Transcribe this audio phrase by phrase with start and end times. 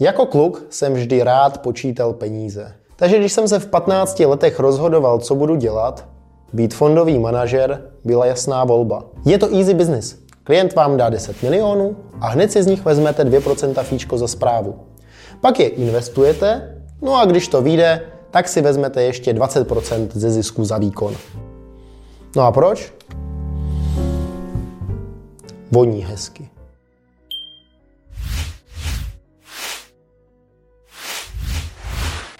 [0.00, 2.72] Jako kluk jsem vždy rád počítal peníze.
[2.96, 6.08] Takže když jsem se v 15 letech rozhodoval, co budu dělat,
[6.52, 9.04] být fondový manažer byla jasná volba.
[9.26, 10.16] Je to easy business.
[10.44, 14.74] Klient vám dá 10 milionů a hned si z nich vezmete 2% fíčko za zprávu.
[15.40, 18.00] Pak je investujete, no a když to vyjde,
[18.30, 21.14] tak si vezmete ještě 20% ze zisku za výkon.
[22.36, 22.92] No a proč?
[25.70, 26.53] Voní hezky.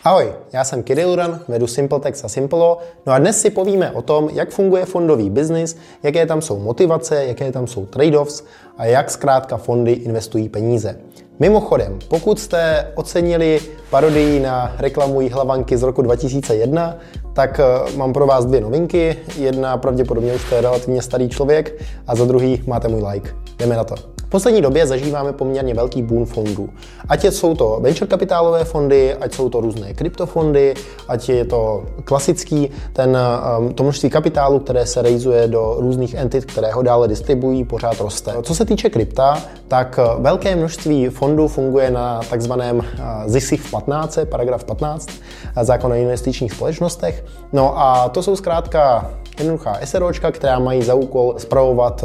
[0.06, 4.02] Ahoj, já jsem Kirill Uran, vedu SimpleTex a Simplelo, no a dnes si povíme o
[4.02, 8.44] tom, jak funguje fondový biznis, jaké tam jsou motivace, jaké tam jsou trade-offs
[8.78, 10.96] a jak zkrátka fondy investují peníze.
[11.38, 16.96] Mimochodem, pokud jste ocenili parodii na reklamu hlavanky z roku 2001,
[17.32, 19.16] tak eh, mám pro vás dvě novinky.
[19.38, 23.30] Jedna pravděpodobně už to je relativně starý člověk a za druhý máte můj like.
[23.58, 26.68] Jdeme na to poslední době zažíváme poměrně velký boom fondů.
[27.08, 30.74] Ať jsou to venture kapitálové fondy, ať jsou to různé kryptofondy,
[31.08, 33.18] ať je to klasický, ten,
[33.58, 38.00] um, to množství kapitálu, které se rejzuje do různých entit, které ho dále distribuují, pořád
[38.00, 38.34] roste.
[38.42, 42.84] Co se týče krypta, tak uh, velké množství fondů funguje na takzvaném uh,
[43.26, 47.24] ZISIF 15, paragraf 15, uh, zákon o investičních společnostech.
[47.52, 52.04] No a to jsou zkrátka jednoduchá SROčka, která mají za úkol spravovat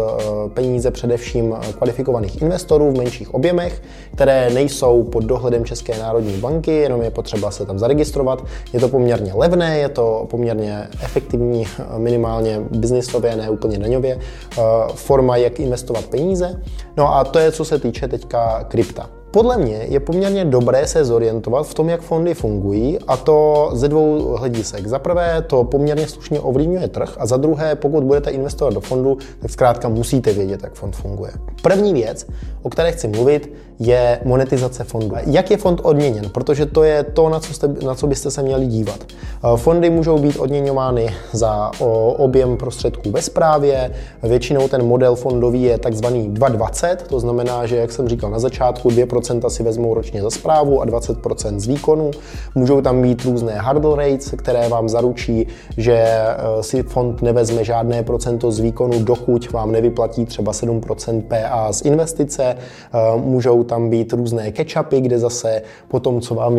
[0.54, 3.82] peníze především kvalifikovaných kvalifikovaných investorů v menších objemech,
[4.14, 8.44] které nejsou pod dohledem České národní banky, jenom je potřeba se tam zaregistrovat.
[8.74, 11.66] Je to poměrně levné, je to poměrně efektivní,
[11.98, 14.62] minimálně biznisově, ne úplně daňově, eh,
[14.94, 16.62] forma, jak investovat peníze.
[16.98, 19.19] No a to je, co se týče teďka krypta.
[19.32, 23.88] Podle mě je poměrně dobré se zorientovat v tom, jak fondy fungují, a to ze
[23.88, 24.88] dvou hledisek.
[24.88, 29.18] Za prvé, to poměrně slušně ovlivňuje trh, a za druhé, pokud budete investovat do fondu,
[29.40, 31.32] tak zkrátka musíte vědět, jak fond funguje.
[31.62, 32.28] První věc,
[32.62, 35.16] o které chci mluvit, je monetizace fondu.
[35.26, 36.30] Jak je fond odměněn?
[36.30, 39.00] Protože to je to, na co, jste, na co byste se měli dívat.
[39.04, 41.72] Eh, fondy můžou být odměňovány za
[42.18, 43.92] objem prostředků ve správě.
[44.24, 48.90] Většinou ten model fondový je takzvaný 220, to znamená, že, jak jsem říkal na začátku,
[48.90, 49.19] 2%
[49.50, 52.12] si vezmou ročně za zprávu a 20% z výkonu.
[52.56, 55.48] Můžou tam být různé hurdle rates, které vám zaručí,
[55.78, 61.74] že eh, si fond nevezme žádné procento z výkonu, dokud vám nevyplatí třeba 7% PA
[61.74, 62.44] z investice.
[62.44, 66.56] Eh, můžou tam být různé catch-upy, kde zase po tom, co vám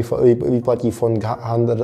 [0.50, 1.25] vyplatí fond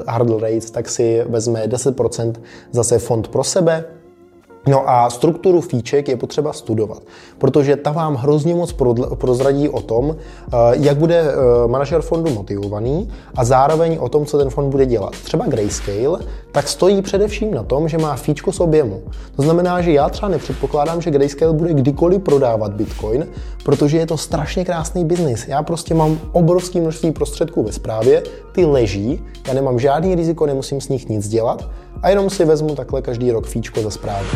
[0.08, 2.32] hurdle rates, tak si vezme 10%
[2.72, 3.84] zase fond pro sebe
[4.66, 7.02] No a strukturu fíček je potřeba studovat,
[7.38, 8.74] protože ta vám hrozně moc
[9.14, 11.34] prozradí o tom, eh, jak bude eh,
[11.68, 15.10] manažer fondu motivovaný a zároveň o tom, co ten fond bude dělat.
[15.10, 16.18] Třeba Grayscale
[16.56, 19.02] tak stojí především na tom, že má fíčko s objemu.
[19.36, 23.26] To znamená, že já třeba nepředpokládám, že Grayscale bude kdykoliv prodávat Bitcoin,
[23.64, 25.48] protože je to strašně krásný biznis.
[25.48, 28.22] Já prostě mám obrovské množství prostředků ve správě,
[28.52, 31.68] ty leží, já nemám žádný riziko, nemusím s nich nic dělat
[32.02, 34.26] a jenom si vezmu takhle každý rok fíčko za zprávu.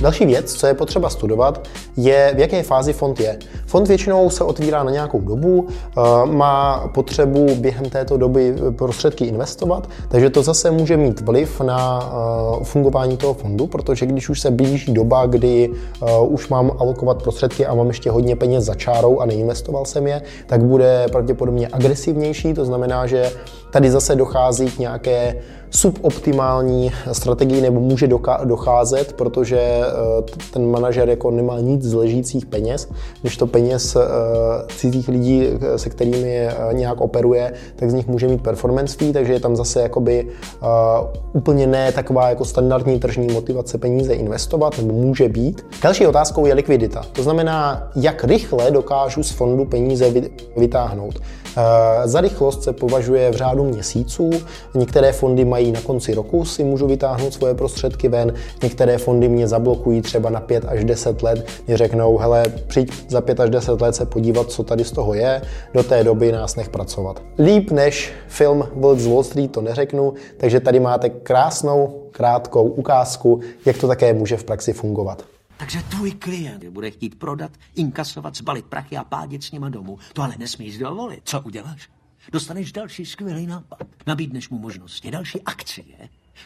[0.00, 3.38] Další věc, co je potřeba studovat, je, v jaké fázi fond je.
[3.66, 9.88] Fond většinou se otvírá na nějakou dobu, eh, má potřebu během této doby prostředky investovat,
[10.08, 12.12] takže to zase může mít vliv na
[12.60, 17.22] eh, fungování toho fondu, protože když už se blíží doba, kdy eh, už mám alokovat
[17.22, 21.68] prostředky a mám ještě hodně peněz za čárou a neinvestoval jsem je, tak bude pravděpodobně
[21.72, 23.30] agresivnější, to znamená, že
[23.70, 25.34] tady zase dochází k nějaké
[25.70, 28.08] suboptimální strategii nebo může
[28.44, 29.80] docházet, protože
[30.52, 32.88] ten manažer jako nemá nic z ležících peněz,
[33.20, 34.02] když to peněz uh,
[34.76, 35.46] cizích lidí,
[35.76, 39.56] se kterými uh, nějak operuje, tak z nich může mít performance fee, takže je tam
[39.56, 40.26] zase jakoby
[40.62, 40.68] uh,
[41.32, 45.66] úplně ne taková jako standardní tržní motivace peníze investovat, nebo může být.
[45.82, 47.02] Další otázkou je likvidita.
[47.12, 50.12] To znamená, jak rychle dokážu z fondu peníze
[50.56, 51.20] vytáhnout.
[52.04, 54.30] Za rychlost se považuje v řádu měsíců.
[54.74, 59.48] Některé fondy mají na konci roku, si můžu vytáhnout svoje prostředky ven, některé fondy mě
[59.48, 63.80] zablokují třeba na 5 až 10 let, mě řeknou, hele, přijď za 5 až 10
[63.80, 65.42] let se podívat, co tady z toho je,
[65.74, 67.22] do té doby nás nech pracovat.
[67.38, 73.40] Líp než film Wolf z Wall Street to neřeknu, takže tady máte krásnou, krátkou ukázku,
[73.66, 75.24] jak to také může v praxi fungovat.
[75.56, 79.98] Takže tvůj klient bude chtít prodat, inkasovat, zbalit prachy a pádět s nima domů.
[80.12, 81.20] To ale nesmíš dovolit.
[81.24, 81.88] Co uděláš?
[82.32, 83.78] Dostaneš další skvělý nápad.
[84.06, 85.84] Nabídneš mu možnosti, další akcie,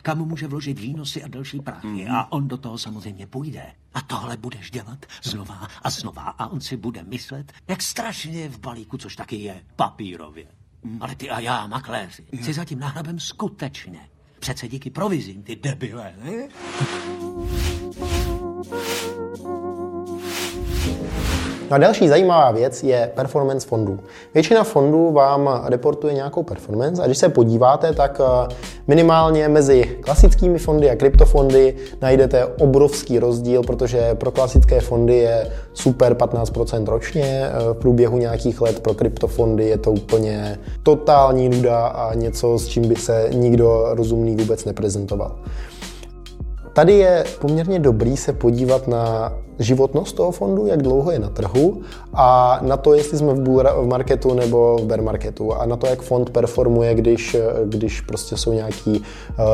[0.02, 1.87] kam může vložit výnosy a další prachy.
[1.87, 2.17] Mm-hmm.
[2.17, 3.67] A on do toho samozřejmě půjde.
[3.94, 6.23] A tohle budeš dělat znova a znova.
[6.23, 10.46] A on si bude myslet, jak strašně je v balíku, což taky je papírově.
[10.82, 10.99] Mm.
[11.00, 12.44] Ale ty a já, makléři, mm.
[12.44, 14.00] si zatím nahrabem skutečně.
[14.38, 16.49] Přece díky provizím, ty debile, ne?
[21.70, 24.00] No a další zajímavá věc je performance fondů.
[24.35, 28.55] Většina fondů vám reportuje nějakou performance a když se podíváte, tak eh,
[28.86, 36.14] minimálně mezi klasickými fondy a kryptofondy najdete obrovský rozdíl, protože pro klasické fondy je super
[36.14, 42.14] 15% ročně, eh, v průběhu nějakých let pro kryptofondy je to úplně totální nuda a
[42.14, 45.36] něco, s čím by se nikdo rozumný vůbec neprezentoval.
[46.74, 51.82] Tady je poměrně dobrý se podívat na životnost toho fondu, jak dlouho je na trhu
[52.14, 55.86] a na to, jestli jsme v bull marketu nebo v bear marketu a na to,
[55.86, 59.04] jak fond performuje, když, když prostě jsou nějaký uh,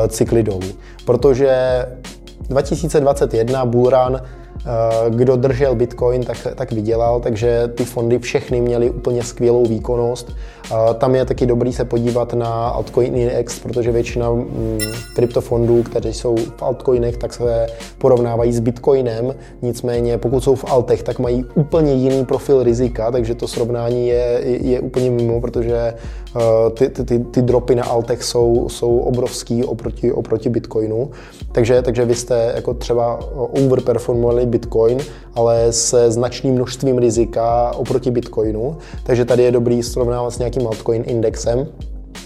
[0.07, 0.71] cykly dolů.
[1.05, 1.85] Protože
[2.49, 4.40] 2021 bullrun Eh,
[5.09, 10.31] kdo držel Bitcoin, tak, tak vydělal, takže ty fondy všechny měly úplně skvělou výkonnost.
[10.71, 14.79] Eh, tam je taky dobrý se podívat na Altcoin Index, protože většina mm,
[15.15, 17.67] kryptofondů, které jsou v altcoinech, tak se
[17.97, 19.35] porovnávají s Bitcoinem.
[19.61, 24.41] Nicméně, pokud jsou v altech, tak mají úplně jiný profil rizika, takže to srovnání je,
[24.43, 25.95] je úplně mimo, protože eh,
[26.73, 31.11] ty, ty, ty, ty dropy na altech jsou, jsou obrovský oproti, oproti Bitcoinu.
[31.51, 34.97] Takže, takže vy jste jako třeba overperformovali Bitcoin,
[35.33, 38.77] ale se značným množstvím rizika oproti Bitcoinu.
[39.03, 41.67] Takže tady je dobrý srovnávat s nějakým altcoin indexem.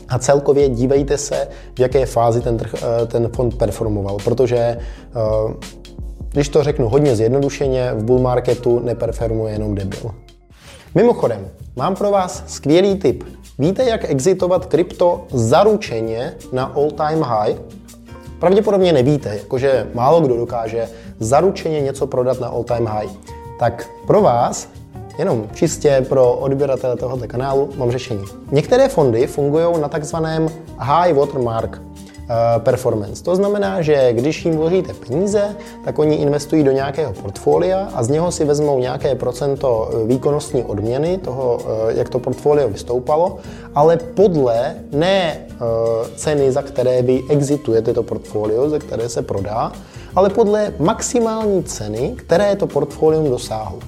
[0.09, 4.79] A celkově dívejte se, v jaké fázi ten, trh, eh, ten fond performoval, protože eh,
[6.31, 10.11] když to řeknu hodně zjednodušeně, v bull marketu neperformuje jenom debil.
[10.95, 13.23] Mimochodem, mám pro vás skvělý tip.
[13.59, 17.55] Víte, jak exitovat krypto zaručeně na all-time high?
[18.39, 23.09] Pravděpodobně nevíte, jakože málo kdo dokáže zaručeně něco prodat na all-time high.
[23.59, 24.69] Tak pro vás,
[25.19, 28.23] jenom čistě pro odběratele tohoto kanálu, mám řešení.
[28.51, 31.81] Některé fondy fungují na takzvaném high watermark
[32.57, 33.23] performance.
[33.23, 35.55] To znamená, že když jim vložíte peníze,
[35.85, 40.63] tak oni investují do nějakého portfolia a z něho si vezmou nějaké procento eh, výkonnostní
[40.63, 43.37] odměny toho, eh, jak to portfolio vystoupalo,
[43.75, 45.39] ale podle ne
[46.15, 49.71] ceny, za které vy exitujete to portfolio, za které se prodá,
[50.15, 53.79] ale podle maximální ceny, které to portfolium dosáhlo.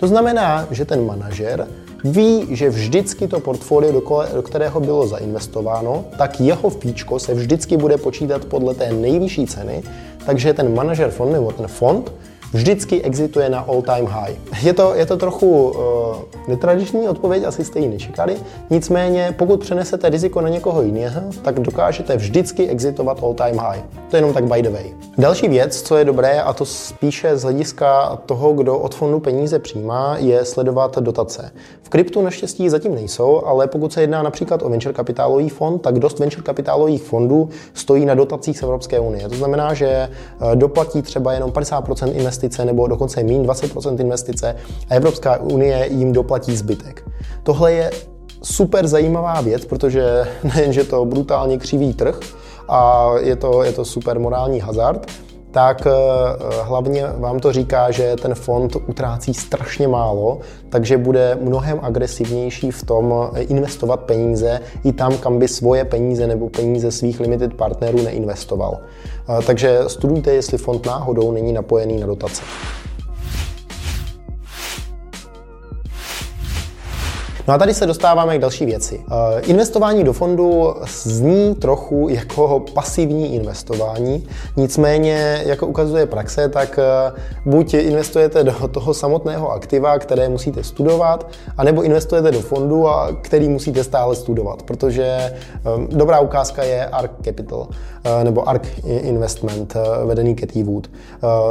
[0.00, 1.66] To znamená, že ten manažer
[2.04, 3.92] ví, že vždycky to portfolio,
[4.34, 9.82] do kterého bylo zainvestováno, tak jeho fíčko se vždycky bude počítat podle té nejvyšší ceny,
[10.26, 12.12] takže ten manažer fond nebo ten fond
[12.52, 14.36] vždycky exituje na all-time high.
[14.62, 16.16] Je to, je to trochu uh,
[16.48, 18.36] netradiční odpověď, asi jste ji nečekali,
[18.70, 23.80] nicméně pokud přenesete riziko na někoho jiného, tak dokážete vždycky exitovat all-time high.
[24.10, 24.84] To je jenom tak by the way.
[25.18, 29.58] Další věc, co je dobré, a to spíše z hlediska toho, kdo od fondu peníze
[29.58, 31.50] přijímá, je sledovat dotace.
[31.82, 35.98] V kryptu naštěstí zatím nejsou, ale pokud se jedná například o venture kapitálový fond, tak
[35.98, 39.28] dost venture kapitálových fondů stojí na dotacích z Evropské unie.
[39.28, 40.08] To znamená, že eh,
[40.56, 44.56] doplatí třeba jenom 50% investice nebo dokonce méně 20% investice
[44.88, 47.04] a Evropská unie jim doplatí zbytek.
[47.42, 47.90] Tohle je
[48.42, 52.20] super zajímavá věc, protože nejenže to brutálně křiví trh,
[52.68, 55.06] a je to, je to super morální hazard,
[55.50, 55.90] tak eh,
[56.62, 60.38] hlavně vám to říká, že ten fond utrácí strašně málo,
[60.68, 66.26] takže bude mnohem agresivnější v tom eh, investovat peníze i tam, kam by svoje peníze
[66.26, 68.78] nebo peníze svých limited partnerů neinvestoval.
[69.28, 72.42] Eh, takže studujte, jestli fond náhodou není napojený na dotace.
[77.50, 79.00] No a tady se dostáváme k další věci.
[79.10, 84.26] Eh, investování do fondu zní trochu jako pasivní investování,
[84.56, 87.12] nicméně, jako ukazuje praxe, tak eh,
[87.46, 92.86] buď investujete do toho samotného aktiva, které musíte studovat, anebo investujete do fondu,
[93.22, 95.34] který musíte stále studovat, protože eh,
[95.88, 97.68] dobrá ukázka je ARK Capital
[98.22, 100.90] nebo ARK Investment vedený Cathy Wood.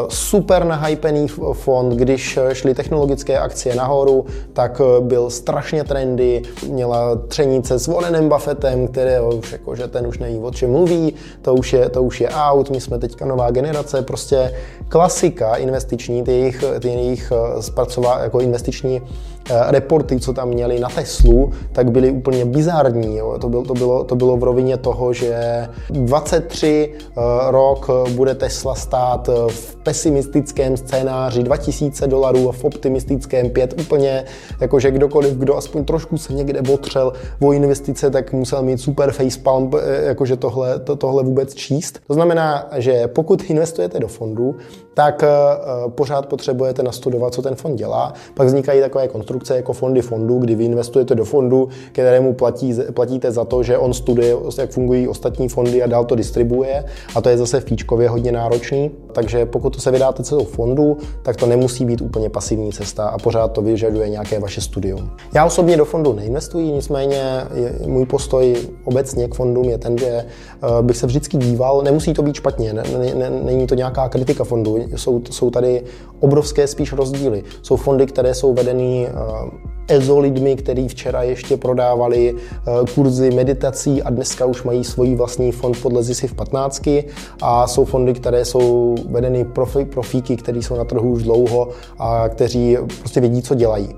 [0.07, 7.87] Super nahypený fond, když šly technologické akcie nahoru, tak byl strašně trendy, měla třenice s
[7.87, 11.89] Warrenem Buffettem, které už jako, že ten už neví, o čem mluví, to už, je,
[11.89, 14.53] to už je out, my jsme teďka nová generace, prostě
[14.89, 20.79] klasika investiční, ty jejich, ty jejich eh, zpracová, jako investiční eh, reporty, co tam měli
[20.79, 23.17] na Teslu, tak byly úplně bizarní.
[23.17, 23.37] Jo.
[23.41, 28.35] To, bylo, to, bylo, to bylo v rovině toho, že 23 uh, eh, rok bude
[28.35, 34.25] Tesla stát v pesimistickém scénáři 2000 dolarů a v optimistickém 5 úplně,
[34.61, 39.71] jakože kdokoliv, kdo aspoň trošku se někde otřel o investice, tak musel mít super facepalm,
[39.77, 41.99] eh, jakože tohle, to, tohle vůbec číst.
[42.07, 44.55] To znamená, že pokud investujete do fondu,
[44.93, 48.13] tak uh, pořád potřebujete nastudovat, co ten fond dělá.
[48.33, 53.31] Pak vznikají takové konstrukce jako fondy fondu, kdy vy investujete do fondu, kterému platí, platíte
[53.31, 56.83] za to, že on studuje, jak fungují ostatní fondy a dál to distribuje.
[57.15, 58.91] A to je zase fíčkově hodně náročný.
[59.19, 63.17] Takže pokud to se vydáte cestou fondu, tak to nemusí být úplně pasivní cesta a
[63.17, 65.09] pořád to vyžaduje nějaké vaše studium.
[65.33, 67.23] Já osobně do fondu neinvestuji, nicméně
[67.85, 70.25] můj postoj obecně k fondům je ten, že
[70.63, 72.83] uh, bych se vždycky díval, nemusí to být špatně, ne,
[73.15, 75.83] ne, není to nějaká kritika fondu, jsou, jsou tady
[76.19, 77.43] obrovské spíš rozdíly.
[77.61, 79.07] Jsou fondy, které jsou vedeny
[79.43, 79.49] uh,
[79.89, 85.51] EZO lidmi, kteří včera ještě prodávali uh, kurzy meditací a dneska už mají svůj vlastní
[85.51, 86.89] fond podle v 15
[87.41, 91.69] a jsou fondy, které jsou vedeny profi, profíky, kteří jsou na trhu už dlouho
[91.99, 93.89] a kteří prostě vědí, co dělají.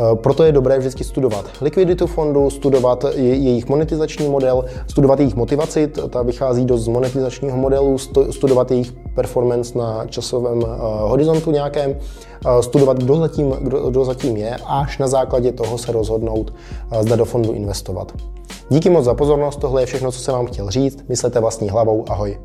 [0.00, 5.88] Eh, proto je dobré vždycky studovat likviditu fondu, studovat jejich monetizační model, studovat jejich motivaci,
[6.10, 7.98] ta vychází dost z monetizačního modelu,
[8.30, 10.66] studovat jejich performance na časovém eh,
[11.00, 11.96] horizontu nějakém,
[12.46, 16.54] eh, studovat, kdo zatím, kdo, kdo zatím je, až na základě toho se rozhodnout,
[17.00, 18.12] zda do fondu investovat.
[18.68, 20.98] Díky moc za pozornost, tohle je všechno, co jsem vám chtěl říct.
[21.08, 22.38] Myslete vlastní hlavou, ahoj.